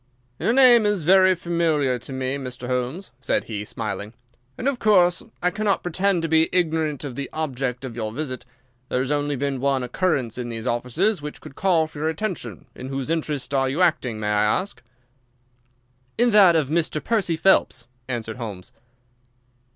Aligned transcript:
"Your 0.39 0.51
name 0.51 0.87
is 0.87 1.03
very 1.03 1.35
familiar 1.35 1.99
to 1.99 2.11
me, 2.11 2.35
Mr. 2.37 2.67
Holmes," 2.67 3.11
said 3.19 3.43
he, 3.43 3.63
smiling. 3.63 4.13
"And, 4.57 4.67
of 4.67 4.79
course, 4.79 5.21
I 5.43 5.51
cannot 5.51 5.83
pretend 5.83 6.23
to 6.23 6.27
be 6.27 6.49
ignorant 6.51 7.03
of 7.03 7.13
the 7.13 7.29
object 7.31 7.85
of 7.85 7.95
your 7.95 8.11
visit. 8.11 8.43
There 8.89 8.97
has 8.97 9.11
only 9.11 9.35
been 9.35 9.59
one 9.61 9.83
occurrence 9.83 10.39
in 10.39 10.49
these 10.49 10.65
offices 10.65 11.21
which 11.21 11.39
could 11.39 11.53
call 11.53 11.85
for 11.85 11.99
your 11.99 12.09
attention. 12.09 12.65
In 12.73 12.87
whose 12.87 13.11
interest 13.11 13.53
are 13.53 13.69
you 13.69 13.83
acting, 13.83 14.19
may 14.19 14.29
I 14.29 14.61
ask?" 14.61 14.81
"In 16.17 16.31
that 16.31 16.55
of 16.55 16.69
Mr. 16.69 17.03
Percy 17.03 17.35
Phelps," 17.35 17.85
answered 18.07 18.37
Holmes. 18.37 18.71